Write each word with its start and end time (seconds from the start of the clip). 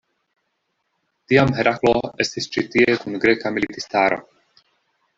Tiam 1.33 1.53
Heraklo 1.59 1.93
estis 2.27 2.51
ĉi 2.57 2.65
tie 2.77 2.99
kun 3.05 3.23
greka 3.27 3.57
militistaro. 3.59 4.23